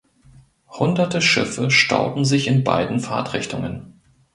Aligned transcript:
Hunderte 0.71 1.21
Schiffe 1.21 1.69
stauten 1.69 2.25
sich 2.25 2.47
in 2.47 2.63
beiden 2.63 2.99
Fahrtrichtungen. 3.01 4.01